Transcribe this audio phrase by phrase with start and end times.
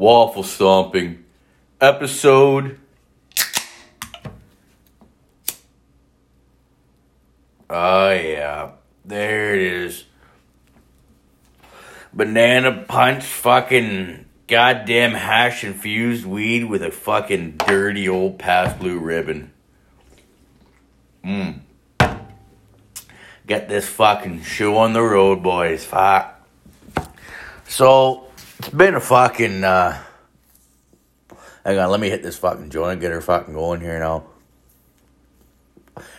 [0.00, 1.26] Waffle Stomping,
[1.78, 2.80] episode.
[7.68, 8.70] Oh, yeah.
[9.04, 10.06] There it is.
[12.14, 19.52] Banana punch fucking goddamn hash infused weed with a fucking dirty old Pabst Blue Ribbon.
[21.22, 21.60] Mmm.
[23.46, 25.84] Get this fucking shoe on the road, boys.
[25.84, 26.40] Fuck.
[27.68, 28.29] So,
[28.60, 29.98] it's been a fucking, uh,
[31.64, 34.26] hang on, let me hit this fucking joint, get her fucking going here now.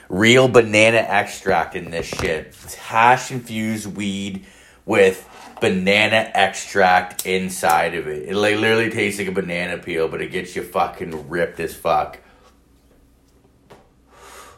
[0.09, 2.55] Real banana extract in this shit.
[2.80, 4.48] Hash infused weed
[4.88, 5.30] with
[5.62, 8.27] banana extract inside of it.
[8.27, 11.76] It like literally tastes like a banana peel, but it gets you fucking ripped as
[11.76, 12.18] fuck.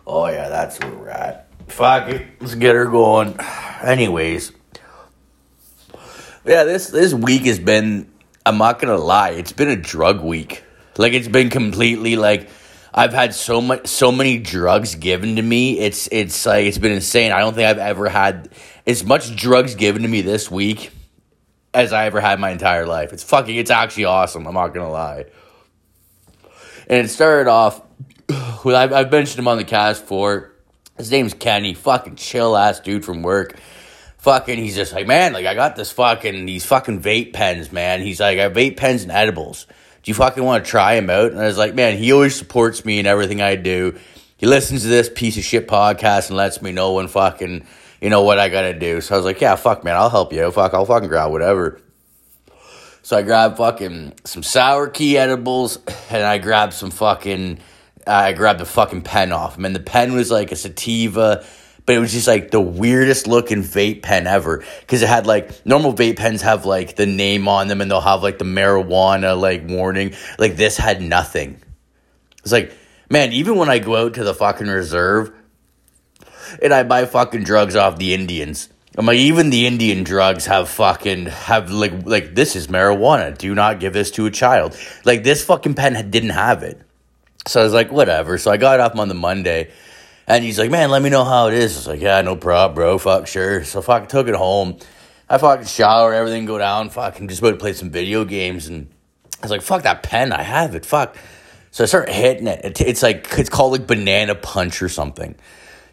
[0.08, 1.50] Oh yeah, that's where we're at.
[1.68, 3.38] Fuck it, let's get her going.
[3.84, 4.54] Anyways,
[6.46, 8.12] yeah, this this week has been.
[8.46, 10.64] I'm not gonna lie, it's been a drug week.
[10.98, 12.50] Like it's been completely like.
[12.96, 15.80] I've had so much, so many drugs given to me.
[15.80, 17.32] It's it's like it's been insane.
[17.32, 18.50] I don't think I've ever had
[18.86, 20.92] as much drugs given to me this week
[21.74, 23.14] as I ever had my entire life.
[23.14, 24.46] It's fucking, it's actually awesome.
[24.46, 25.26] I'm not gonna lie.
[26.88, 27.82] And it started off
[28.64, 30.52] with I've, I've mentioned him on the cast for.
[30.98, 33.58] His name's Kenny, fucking chill ass dude from work.
[34.24, 38.00] Fucking, he's just like, man, like I got this fucking these fucking vape pens, man.
[38.00, 39.68] He's like, I vape pens and edibles.
[40.02, 41.34] Do you fucking want to try him out?
[41.34, 44.00] And I was like, man, he always supports me in everything I do.
[44.38, 47.68] He listens to this piece of shit podcast and lets me know when fucking,
[48.00, 49.02] you know, what I gotta do.
[49.02, 50.50] So I was like, yeah, fuck, man, I'll help you.
[50.52, 51.82] Fuck, I'll fucking grab whatever.
[53.02, 55.80] So I grabbed fucking some sour key edibles
[56.10, 57.60] and I grabbed some fucking,
[58.08, 59.66] I grabbed the fucking pen off him.
[59.66, 61.46] And the pen was like a sativa
[61.86, 64.64] but it was just like the weirdest looking vape pen ever.
[64.82, 68.02] Because it had like normal vape pens have like the name on them and they'll
[68.02, 70.14] have like the marijuana like warning.
[70.38, 71.60] Like this had nothing.
[72.44, 72.74] It's like
[73.14, 75.32] man even when i go out to the fucking reserve
[76.62, 80.68] and i buy fucking drugs off the indians i'm like even the indian drugs have
[80.68, 83.38] fucking have like like this is marijuana.
[83.38, 84.78] Do not give this to a child.
[85.06, 86.82] Like this fucking pen didn't have it.
[87.48, 88.38] So i was like whatever.
[88.38, 89.72] So i got off on the monday
[90.28, 91.78] and he's like, man, let me know how it is.
[91.78, 92.98] It's like, yeah, no problem, bro.
[92.98, 93.64] Fuck, sure.
[93.64, 94.78] So fucking took it home.
[95.30, 98.68] I fucking shower, everything go down, fucking just about to play some video games.
[98.68, 98.88] And
[99.38, 100.32] I was like, fuck that pen.
[100.32, 100.86] I have it.
[100.86, 101.18] Fuck.
[101.72, 102.80] So I start hitting it.
[102.82, 105.36] It's like, it's called like banana punch or something.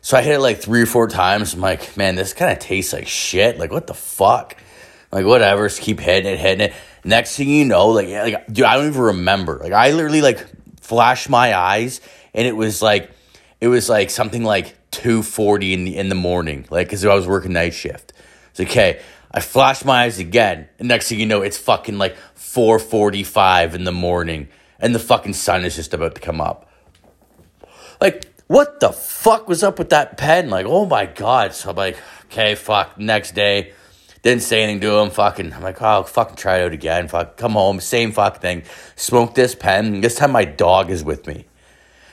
[0.02, 1.54] So I hit it like three or four times.
[1.54, 3.58] I'm like, man, this kind of tastes like shit.
[3.58, 4.56] Like, what the fuck?
[5.10, 5.66] Like, whatever.
[5.68, 6.74] Just keep hitting it, hitting it.
[7.02, 9.58] Next thing you know, like, like, dude, I don't even remember.
[9.58, 10.47] Like, I literally like
[10.82, 12.00] flashed my eyes
[12.34, 13.10] and it was like,
[13.60, 17.26] it was like something like 2.40 in the, in the morning, like, because I was
[17.26, 18.12] working night shift.
[18.50, 19.00] It's okay.
[19.31, 23.84] I flash my eyes again, and next thing you know, it's fucking like 4.45 in
[23.84, 24.48] the morning,
[24.81, 26.69] and the fucking sun is just about to come up.
[28.00, 30.50] Like, what the fuck was up with that pen?
[30.50, 31.54] Like, oh my god.
[31.54, 32.98] So I'm like, okay, fuck.
[32.98, 33.72] Next day,
[34.22, 35.10] didn't say anything to him.
[35.10, 37.06] Fucking, I'm like, oh, I'll fucking try it out again.
[37.06, 38.65] Fuck, come home, same fuck thing.
[38.97, 40.00] Smoke this pen.
[40.00, 41.47] This time my dog is with me.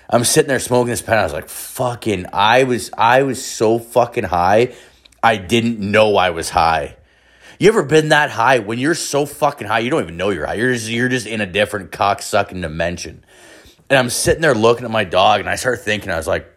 [0.09, 1.18] I'm sitting there smoking this pen.
[1.18, 4.73] I was like, fucking, I was, I was so fucking high.
[5.22, 6.95] I didn't know I was high.
[7.59, 10.46] You ever been that high when you're so fucking high, you don't even know you're
[10.46, 10.53] high.
[10.53, 13.25] You're just, you're just in a different cocksucking dimension.
[13.90, 16.47] And I'm sitting there looking at my dog and I start thinking, I was like,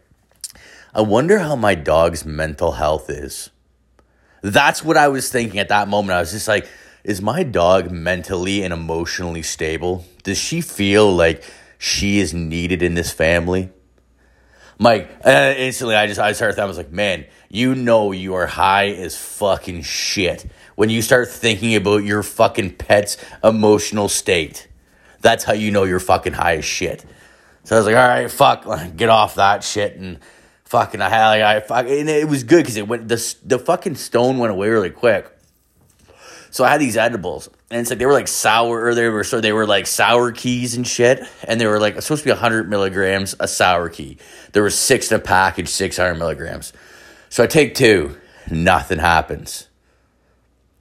[0.95, 3.51] I wonder how my dog's mental health is.
[4.43, 6.17] That's what I was thinking at that moment.
[6.17, 6.69] I was just like,
[7.03, 10.05] is my dog mentally and emotionally stable?
[10.23, 11.43] Does she feel like
[11.83, 13.71] she is needed in this family.
[14.79, 18.35] Mike, and instantly I just I started thinking, I was like, man, you know you
[18.35, 20.45] are high as fucking shit
[20.77, 24.69] when you start thinking about your fucking pet's emotional state.
[25.23, 27.03] That's how you know you're fucking high as shit.
[27.65, 28.67] So I was like, all right, fuck,
[28.97, 30.19] get off that shit and
[30.65, 33.59] fucking I had like I fuck, and it was good because it went the the
[33.59, 35.35] fucking stone went away really quick.
[36.51, 39.23] So I had these edibles, and it's like they were like sour, or they were
[39.23, 42.37] so they were like sour keys and shit, and they were like supposed to be
[42.37, 44.19] hundred milligrams a sour key.
[44.53, 46.73] There was six in a package, six hundred milligrams.
[47.29, 48.17] So I take two,
[48.51, 49.69] nothing happens.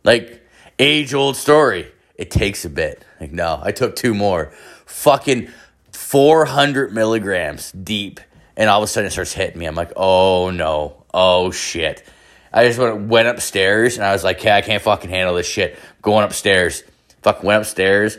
[0.04, 0.44] Like
[0.80, 1.92] age old story.
[2.16, 3.06] It takes a bit.
[3.22, 4.52] Like no, I took two more,
[4.86, 5.50] fucking
[5.92, 8.20] four hundred milligrams deep,
[8.58, 9.68] and all of a sudden it starts hitting me.
[9.68, 12.04] I'm like, oh no, oh shit.
[12.52, 15.48] I just went, went upstairs and I was like, okay, I can't fucking handle this
[15.48, 15.78] shit.
[16.02, 16.84] Going upstairs.
[17.22, 18.18] Fucking went upstairs.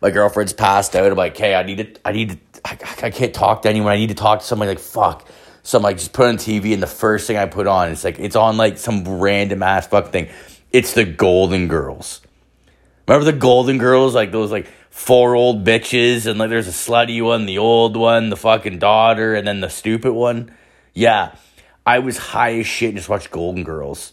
[0.00, 1.10] My girlfriend's passed out.
[1.10, 3.92] I'm like, hey, I need to, I need to, I, I can't talk to anyone.
[3.92, 4.70] I need to talk to somebody.
[4.70, 5.28] Like, fuck.
[5.62, 8.04] So I'm like, just put on TV and the first thing I put on, it's
[8.04, 10.28] like, it's on like some random ass fuck thing.
[10.72, 12.20] It's the Golden Girls.
[13.08, 17.22] Remember the Golden Girls, like those like four old bitches, and like there's a slutty
[17.24, 20.54] one, the old one, the fucking daughter, and then the stupid one.
[20.92, 21.34] Yeah,
[21.88, 24.12] I was high as shit and just watched Golden Girls.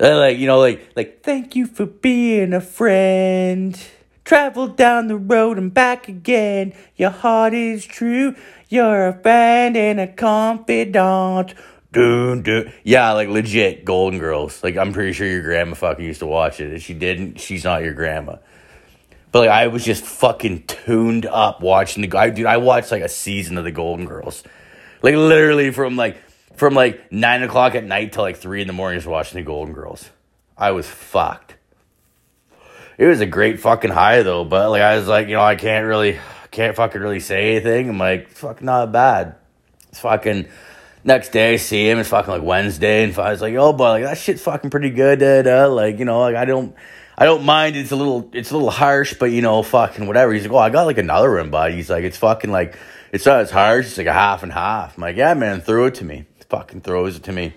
[0.00, 3.78] Uh, like you know, like like thank you for being a friend.
[4.24, 6.72] Travel down the road and back again.
[6.96, 8.34] Your heart is true.
[8.70, 11.52] You're a friend and a confidant.
[11.92, 12.72] Dun, dun.
[12.82, 14.64] Yeah, like legit Golden Girls.
[14.64, 16.72] Like I'm pretty sure your grandma fucking used to watch it.
[16.72, 18.36] If she didn't, she's not your grandma.
[19.32, 22.30] But like I was just fucking tuned up watching the guy.
[22.30, 24.42] Dude, I watched like a season of the Golden Girls.
[25.02, 26.16] Like literally from like
[26.56, 29.44] from like nine o'clock at night till like three in the morning just watching the
[29.44, 30.08] Golden Girls.
[30.56, 31.56] I was fucked.
[32.96, 35.56] It was a great fucking high though, but like I was like, you know, I
[35.56, 36.18] can't really
[36.50, 37.88] can't fucking really say anything.
[37.88, 39.36] I'm like, fuck not bad.
[39.88, 40.48] It's fucking
[41.04, 41.98] next day I see him.
[41.98, 44.90] It's fucking like Wednesday, and I was like, "Oh, boy, like that shit's fucking pretty
[44.90, 46.74] good." Uh, like you know, like I don't,
[47.16, 47.76] I don't mind.
[47.76, 50.32] It's a little, it's a little harsh, but you know, fucking whatever.
[50.32, 52.76] He's like, "Oh, I got like another one, bud." He's like, "It's fucking like,
[53.12, 53.86] it's not as harsh.
[53.86, 56.82] It's like a half and half." I'm like, "Yeah, man, throw it to me." Fucking
[56.82, 57.54] throws it to me.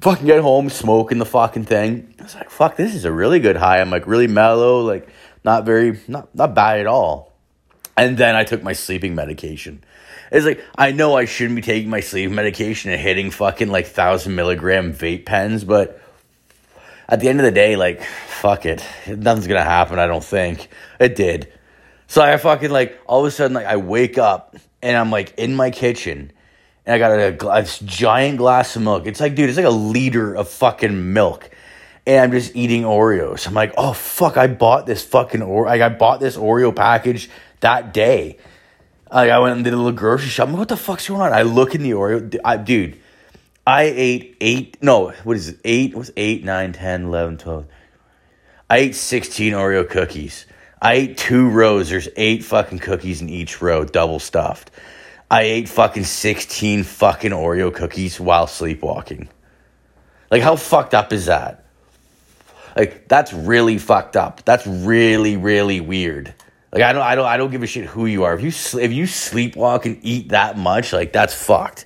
[0.00, 2.14] Fucking get home, smoking the fucking thing.
[2.20, 5.08] I was like, "Fuck, this is a really good high." I'm like, really mellow, like
[5.44, 7.32] not very, not not bad at all.
[7.96, 9.82] And then I took my sleeping medication.
[10.30, 13.86] It's like I know I shouldn't be taking my sleep medication and hitting fucking like
[13.86, 16.00] thousand milligram vape pens, but
[17.08, 19.98] at the end of the day, like fuck it, nothing's gonna happen.
[19.98, 20.68] I don't think
[20.98, 21.52] it did.
[22.06, 25.34] So I fucking like all of a sudden like I wake up and I'm like
[25.38, 26.31] in my kitchen
[26.84, 29.06] and I got a, a giant glass of milk.
[29.06, 31.50] It's like dude, it's like a liter of fucking milk.
[32.04, 33.46] And I'm just eating Oreos.
[33.46, 34.36] I'm like, oh fuck!
[34.36, 37.30] I bought this fucking or like I bought this Oreo package
[37.60, 38.38] that day
[39.12, 40.48] like I went and did a little grocery shop.
[40.48, 41.32] I'm like, what the fuck's going on?
[41.32, 42.34] I look in the Oreo.
[42.44, 42.98] I, dude,
[43.66, 44.82] I ate eight.
[44.82, 45.60] No, what is it?
[45.64, 45.94] Eight?
[45.94, 47.66] was eight, nine, 10, 11, 12.
[48.70, 50.46] I ate 16 Oreo cookies.
[50.80, 51.90] I ate two rows.
[51.90, 54.70] There's eight fucking cookies in each row, double stuffed.
[55.32, 59.30] I ate fucking 16 fucking Oreo cookies while sleepwalking.
[60.30, 61.64] Like, how fucked up is that?
[62.76, 64.44] Like, that's really fucked up.
[64.44, 66.34] That's really, really weird.
[66.70, 68.34] Like I don't, I don't, I don't give a shit who you are.
[68.34, 71.84] If you if you sleepwalk and eat that much, like that's fucked.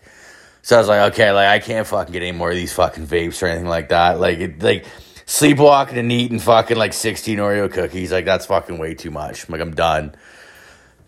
[0.62, 3.08] So I was like, okay, like I can't fucking get any more of these fucking
[3.08, 4.20] vapes or anything like that.
[4.20, 4.86] Like it, like
[5.24, 9.48] sleepwalking and eating fucking like sixteen Oreo cookies, like that's fucking way too much.
[9.48, 10.14] Like I'm done.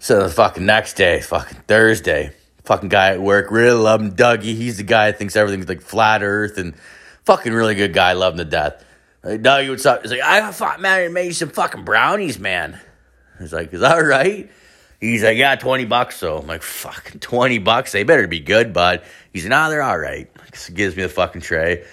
[0.00, 2.33] So the fucking next day, fucking Thursday,
[2.65, 4.55] fucking guy at work, really love him, Dougie.
[4.55, 6.77] He's the guy that thinks everything's like flat Earth and
[7.25, 8.85] fucking really good guy, love him to death.
[9.25, 10.03] Like, Dougie, what's up?
[10.03, 12.81] He's like, I thought, man, made you some fucking brownies, man.
[13.41, 14.49] He's like, is that right?
[15.00, 16.17] He's like, yeah, 20 bucks.
[16.17, 17.93] So I'm like, fucking 20 bucks.
[17.93, 19.03] They better be good, bud.
[19.33, 20.31] He's like, nah, they're all right.
[20.55, 21.85] So gives me the fucking tray.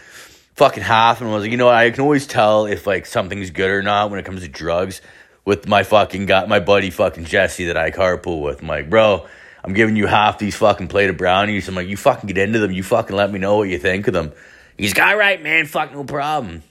[0.55, 1.21] Fucking half.
[1.21, 1.75] And I was like, you know what?
[1.75, 5.01] I can always tell if like something's good or not when it comes to drugs
[5.45, 8.61] with my fucking got my buddy fucking Jesse that I carpool with.
[8.61, 9.27] I'm like, bro,
[9.63, 11.67] I'm giving you half these fucking plate of brownies.
[11.67, 12.71] I'm like, you fucking get into them.
[12.71, 14.33] You fucking let me know what you think of them.
[14.77, 15.67] He's got right, man.
[15.67, 16.63] Fuck no problem.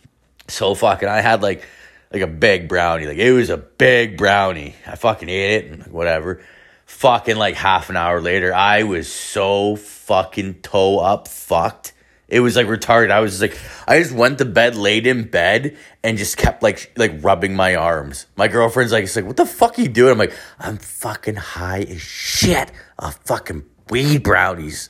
[0.48, 1.64] So fucking, I had like
[2.12, 3.06] like a big brownie.
[3.06, 4.74] Like it was a big brownie.
[4.86, 6.42] I fucking ate it and whatever.
[6.86, 11.93] Fucking like half an hour later, I was so fucking toe up fucked.
[12.28, 13.10] It was like retarded.
[13.10, 16.62] I was just like, I just went to bed, laid in bed, and just kept
[16.62, 18.26] like like rubbing my arms.
[18.36, 20.12] My girlfriend's like, it's like, what the fuck are you doing?
[20.12, 24.88] I'm like, I'm fucking high as shit of fucking weed brownies.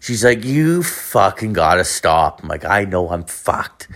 [0.00, 2.42] She's like, you fucking gotta stop.
[2.42, 3.88] I'm like, I know I'm fucked.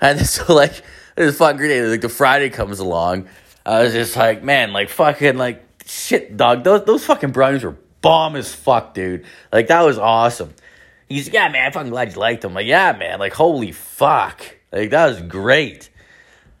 [0.00, 0.82] And so like
[1.16, 1.82] it was fucking great.
[1.82, 3.28] Like the Friday comes along,
[3.64, 6.64] I was just like, man, like fucking like shit, dog.
[6.64, 9.24] Those those fucking brownies were bomb as fuck, dude.
[9.52, 10.52] Like that was awesome.
[11.12, 11.66] He's like, yeah, man.
[11.66, 12.54] I'm fucking glad you liked them.
[12.54, 13.18] Like yeah, man.
[13.18, 14.56] Like holy fuck.
[14.72, 15.90] Like that was great.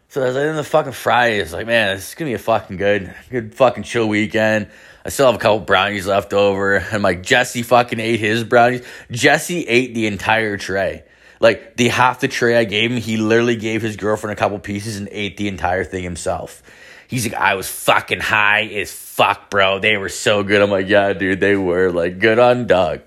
[0.08, 2.34] So I was like, in the fucking Friday, it's like, man, this is gonna be
[2.34, 4.68] a fucking good, good fucking chill weekend.
[5.04, 6.76] I still have a couple brownies left over.
[6.76, 8.86] And like Jesse fucking ate his brownies.
[9.10, 11.04] Jesse ate the entire tray.
[11.40, 14.58] Like the half the tray I gave him, he literally gave his girlfriend a couple
[14.58, 16.62] pieces and ate the entire thing himself.
[17.08, 19.80] He's like, I was fucking high as fuck, bro.
[19.80, 20.62] They were so good.
[20.62, 23.00] I'm like, yeah, dude, they were like good on Doug.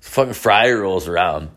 [0.00, 1.50] Fucking Friday rolls around.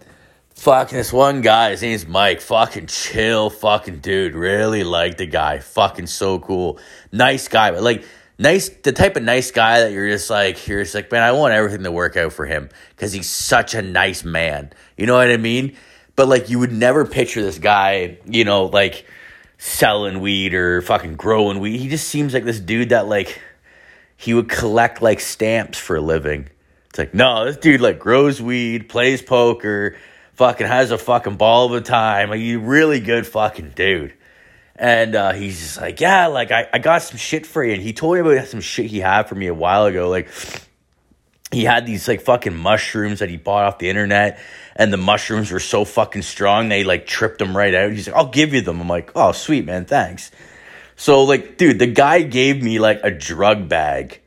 [0.55, 2.41] Fucking this one guy, his name's Mike.
[2.41, 4.35] Fucking chill, fucking dude.
[4.35, 5.59] Really like the guy.
[5.59, 6.79] Fucking so cool.
[7.11, 8.03] Nice guy, but like
[8.37, 11.31] nice the type of nice guy that you're just like you're just like, man, I
[11.31, 14.71] want everything to work out for him because he's such a nice man.
[14.97, 15.75] You know what I mean?
[16.15, 19.05] But like you would never picture this guy, you know, like
[19.57, 21.77] selling weed or fucking growing weed.
[21.77, 23.39] He just seems like this dude that like
[24.17, 26.49] he would collect like stamps for a living.
[26.91, 29.95] It's like, no, this dude like grows weed, plays poker,
[30.33, 32.29] fucking has a fucking ball of a time.
[32.29, 34.13] Like really good fucking dude.
[34.75, 37.73] And uh, he's just like, yeah, like I, I got some shit for you.
[37.73, 40.09] And he told me about some shit he had for me a while ago.
[40.09, 40.29] Like
[41.49, 44.39] he had these like fucking mushrooms that he bought off the internet
[44.75, 47.91] and the mushrooms were so fucking strong they like tripped him right out.
[47.91, 48.81] He's like, I'll give you them.
[48.81, 50.29] I'm like, oh sweet man, thanks.
[50.97, 54.20] So like, dude, the guy gave me like a drug bag,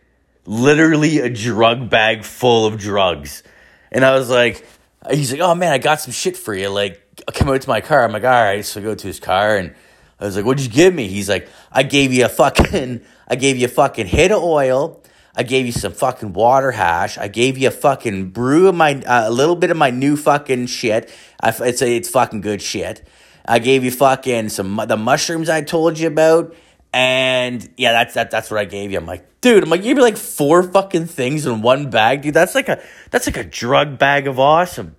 [0.46, 3.42] literally a drug bag full of drugs,
[3.92, 4.66] and I was like,
[5.10, 6.68] he's like, oh man, I got some shit for you.
[6.68, 7.00] Like,
[7.32, 8.04] come out to my car.
[8.04, 8.64] I'm like, all right.
[8.64, 9.74] So I go to his car and
[10.18, 11.08] I was like, what'd you give me?
[11.08, 15.02] He's like, I gave you a fucking, I gave you a fucking hit of oil
[15.36, 17.18] I gave you some fucking water hash.
[17.18, 20.16] I gave you a fucking brew of my uh, a little bit of my new
[20.16, 21.12] fucking shit.
[21.40, 23.06] I, it's it's fucking good shit.
[23.44, 26.54] I gave you fucking some the mushrooms I told you about,
[26.94, 28.98] and yeah, that's that, that's what I gave you.
[28.98, 32.22] I'm like, dude, I'm like, you gave me like four fucking things in one bag,
[32.22, 32.34] dude.
[32.34, 34.94] That's like a that's like a drug bag of awesome.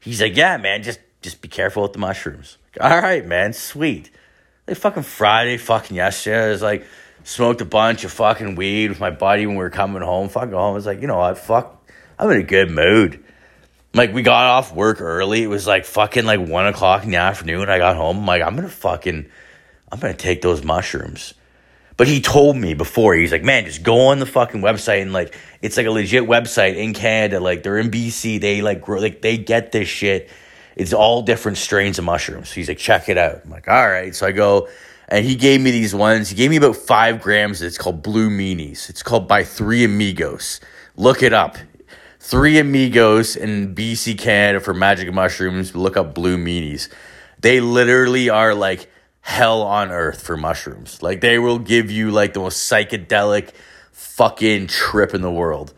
[0.00, 2.58] He's like, yeah, man, just just be careful with the mushrooms.
[2.76, 4.10] Like, All right, man, sweet.
[4.66, 6.84] Like fucking Friday, fucking yesterday, I was like
[7.22, 10.28] smoked a bunch of fucking weed with my buddy when we were coming home.
[10.28, 10.72] Fucking home.
[10.72, 11.38] I was like, you know what?
[11.38, 11.88] Fuck.
[12.18, 13.22] I'm in a good mood.
[13.94, 15.44] Like, we got off work early.
[15.44, 17.68] It was like fucking like one o'clock in the afternoon.
[17.68, 18.18] I got home.
[18.18, 19.30] I'm like, I'm to fucking,
[19.92, 21.34] I'm to take those mushrooms.
[21.96, 25.12] But he told me before, he's like, man, just go on the fucking website and
[25.12, 27.40] like, it's like a legit website in Canada.
[27.40, 28.40] Like, they're in BC.
[28.40, 30.28] They like grow, like, they get this shit.
[30.76, 32.52] It's all different strains of mushrooms.
[32.52, 33.40] He's like, check it out.
[33.44, 34.14] I'm like, all right.
[34.14, 34.68] So I go,
[35.08, 36.28] and he gave me these ones.
[36.28, 37.62] He gave me about five grams.
[37.62, 38.90] It's called Blue Meanies.
[38.90, 40.60] It's called by Three Amigos.
[40.96, 41.56] Look it up.
[42.20, 45.74] Three Amigos in BC, Canada for magic mushrooms.
[45.74, 46.88] Look up Blue Meanies.
[47.40, 48.90] They literally are like
[49.26, 51.02] hell on earth for mushrooms.
[51.02, 53.50] Like they will give you like the most psychedelic
[53.90, 55.74] fucking trip in the world.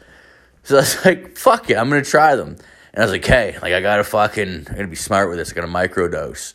[0.64, 2.58] So I was like, fuck it, I'm gonna try them.
[2.92, 5.50] And I was like, hey, like I gotta fucking, I'm gonna be smart with this.
[5.50, 6.52] I gotta microdose.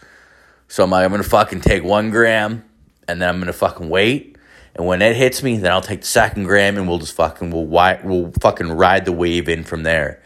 [0.68, 2.64] So I'm like, I'm gonna fucking take one gram
[3.08, 4.38] and then I'm gonna fucking wait.
[4.76, 7.50] And when it hits me, then I'll take the second gram and we'll just fucking
[7.50, 10.22] we'll we'll fucking ride the wave in from there.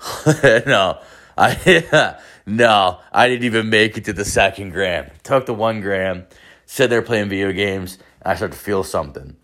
[0.66, 1.00] no,
[1.38, 5.10] I no, I didn't even make it to the second gram.
[5.22, 6.26] Took the one gram,
[6.66, 9.36] sat there playing video games, and I started to feel something.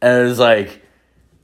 [0.00, 0.82] And it was like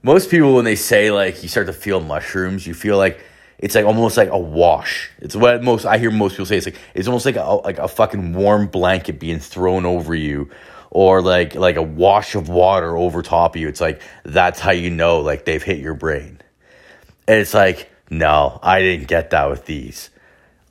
[0.02, 3.20] most people when they say like you start to feel mushrooms, you feel like
[3.58, 5.11] it's like almost like a wash.
[5.18, 6.58] It's what most I hear most people say.
[6.58, 10.50] It's like it's almost like a like a fucking warm blanket being thrown over you,
[10.90, 13.68] or like like a wash of water over top of you.
[13.68, 16.40] It's like that's how you know like they've hit your brain.
[17.26, 20.11] And it's like no, I didn't get that with these.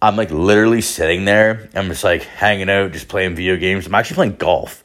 [0.02, 1.70] I'm like literally sitting there.
[1.74, 3.88] I'm just like hanging out, just playing video games.
[3.88, 4.84] I'm actually playing golf.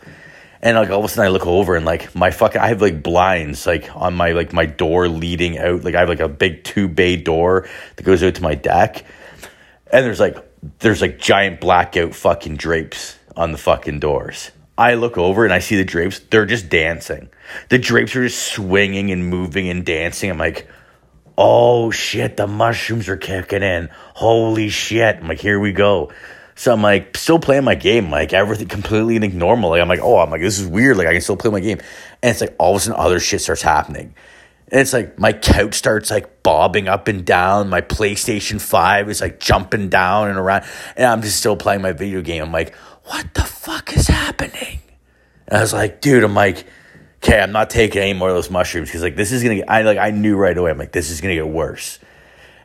[0.63, 2.81] And like all of a sudden I look over and like my fucking I have
[2.81, 5.85] like blinds like on my like my door leading out.
[5.85, 9.05] Like I have like a big two bay door that goes out to my deck.
[9.93, 10.37] And there's like
[10.79, 14.51] there's like giant blackout fucking drapes on the fucking doors.
[14.79, 16.21] I look over and I see the drapes.
[16.31, 17.29] They're just dancing.
[17.69, 20.31] The drapes are just swinging and moving and dancing.
[20.31, 20.67] I'm like,
[21.37, 23.89] oh shit, the mushrooms are kicking in.
[24.15, 25.17] Holy shit.
[25.17, 26.13] I'm like, here we go.
[26.55, 29.71] So I'm like still playing my game, like everything completely like normal.
[29.71, 30.97] Like I'm like, oh, I'm like this is weird.
[30.97, 31.79] Like I can still play my game,
[32.23, 34.15] and it's like all of a sudden other shit starts happening,
[34.71, 37.69] and it's like my couch starts like bobbing up and down.
[37.69, 41.93] My PlayStation Five is like jumping down and around, and I'm just still playing my
[41.93, 42.43] video game.
[42.43, 42.75] I'm like,
[43.05, 44.81] what the fuck is happening?
[45.49, 46.67] And I was like, dude, I'm like,
[47.23, 49.57] okay, I'm not taking any more of those mushrooms because like this is gonna.
[49.57, 50.71] Get, I like I knew right away.
[50.71, 51.99] I'm like, this is gonna get worse,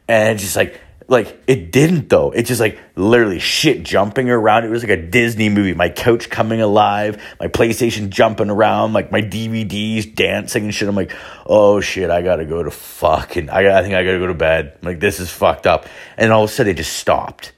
[0.08, 2.32] and it's just like like it didn't though.
[2.32, 4.66] It just like literally shit jumping around.
[4.66, 5.74] It was like a Disney movie.
[5.74, 10.90] My couch coming alive, my PlayStation jumping around, like my DVDs dancing and shit.
[10.90, 11.14] I'm like,
[11.46, 13.50] oh shit, I gotta go to fucking.
[13.50, 14.78] I I think I gotta go to bed.
[14.82, 15.86] I'm like this is fucked up.
[16.18, 17.54] And all of a sudden it just stopped,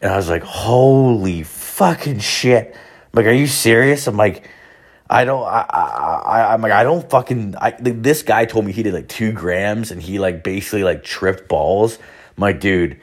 [0.00, 2.74] and I was like, holy fucking shit.
[2.74, 4.06] I'm like, are you serious?
[4.06, 4.48] I'm like.
[5.12, 5.44] I don't.
[5.44, 6.54] I, I.
[6.54, 6.72] I'm like.
[6.72, 7.54] I don't fucking.
[7.60, 7.72] I.
[7.78, 11.48] This guy told me he did like two grams, and he like basically like tripped
[11.48, 11.98] balls.
[12.36, 12.98] I'm like, dude,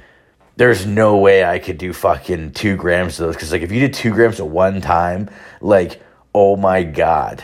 [0.56, 3.38] there's no way I could do fucking two grams of those.
[3.38, 5.30] Cause like if you did two grams at one time,
[5.62, 6.02] like,
[6.34, 7.44] oh my God.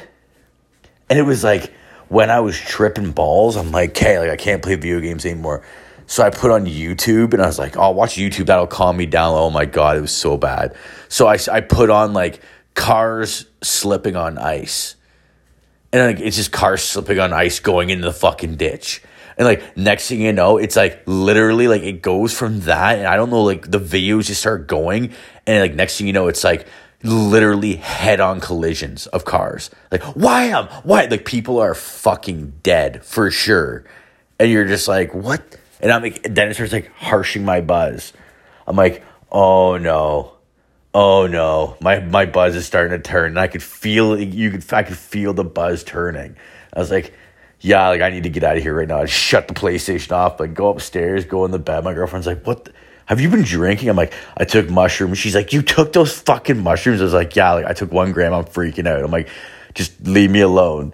[1.09, 1.71] And it was like
[2.09, 5.63] when I was tripping balls, I'm like, okay, like I can't play video games anymore.
[6.07, 8.47] So I put on YouTube and I was like, oh, I'll watch YouTube.
[8.47, 9.33] That'll calm me down.
[9.33, 10.75] Oh my God, it was so bad.
[11.07, 12.41] So I, I put on like
[12.75, 14.95] cars slipping on ice.
[15.91, 19.01] And like it's just cars slipping on ice going into the fucking ditch.
[19.37, 23.07] And like next thing you know, it's like literally like it goes from that, and
[23.07, 25.11] I don't know, like the videos just start going,
[25.45, 26.67] and like next thing you know, it's like
[27.03, 29.69] literally head on collisions of cars.
[29.91, 31.05] Like wham, why?
[31.05, 33.83] Like people are fucking dead for sure,
[34.39, 35.57] and you're just like what?
[35.81, 38.13] And I'm like, it starts like harshing my buzz.
[38.67, 40.34] I'm like, oh no,
[40.95, 43.31] oh no, my my buzz is starting to turn.
[43.31, 46.35] And I could feel you could I could feel the buzz turning.
[46.73, 47.13] I was like,
[47.59, 49.01] yeah, like I need to get out of here right now.
[49.01, 51.83] I shut the PlayStation off, like go upstairs, go in the bed.
[51.83, 52.65] My girlfriend's like, what?
[52.65, 52.73] The,
[53.07, 53.89] have you been drinking?
[53.89, 55.19] I'm like, I took mushrooms.
[55.19, 57.01] She's like, you took those fucking mushrooms?
[57.01, 58.33] I was like, yeah, like I took one gram.
[58.33, 59.03] I'm freaking out.
[59.03, 59.29] I'm like,
[59.75, 60.93] just leave me alone.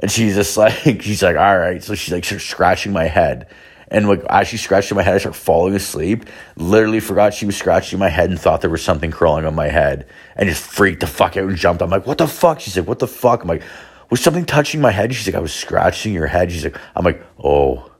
[0.00, 1.82] And she's just like, she's like, all right.
[1.82, 3.46] So she's like, starts scratching my head.
[3.92, 6.24] And like as she scratched my head, I start falling asleep.
[6.56, 9.68] Literally forgot she was scratching my head and thought there was something crawling on my
[9.68, 11.82] head and just freaked the fuck out and jumped.
[11.82, 12.58] I'm like, what the fuck?
[12.58, 13.42] She's like, what the fuck?
[13.42, 13.62] I'm like,
[14.08, 15.14] was something touching my head?
[15.14, 16.50] She's like, I was scratching your head.
[16.50, 17.90] She's like, I'm like, oh,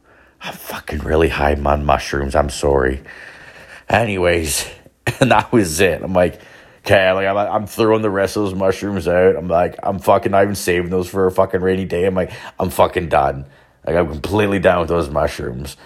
[0.40, 2.34] I'm fucking really high on mushrooms.
[2.34, 3.02] I'm sorry.
[3.90, 4.66] Anyways,
[5.20, 6.02] and that was it.
[6.02, 6.40] I'm like,
[6.86, 9.36] okay, like I'm, I'm throwing the rest of those mushrooms out.
[9.36, 12.06] I'm like, I'm fucking not even saving those for a fucking rainy day.
[12.06, 13.44] I'm like, I'm fucking done.
[13.86, 15.76] Like I'm completely down with those mushrooms.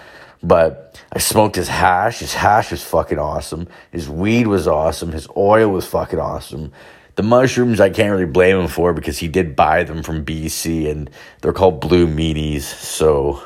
[0.42, 2.18] But I smoked his hash.
[2.18, 3.68] His hash was fucking awesome.
[3.90, 5.12] His weed was awesome.
[5.12, 6.72] His oil was fucking awesome.
[7.14, 10.90] The mushrooms I can't really blame him for because he did buy them from BC
[10.90, 11.08] and
[11.40, 12.62] they're called blue meanies.
[12.62, 13.42] So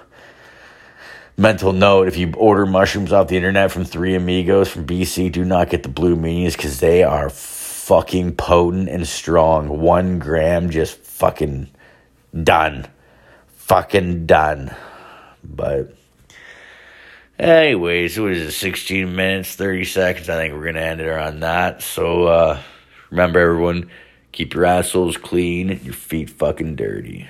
[1.37, 5.45] mental note if you order mushrooms off the internet from Three Amigos from BC, do
[5.45, 9.69] not get the blue meanies because they are fucking potent and strong.
[9.81, 11.71] One gram just fucking
[12.43, 12.89] done
[13.71, 14.75] fucking done.
[15.45, 15.95] But,
[17.39, 20.29] anyways, it was 16 minutes, 30 seconds.
[20.29, 21.81] I think we're going to end it on that.
[21.81, 22.61] So, uh,
[23.11, 23.89] remember, everyone,
[24.33, 27.29] keep your assholes clean and your feet fucking dirty.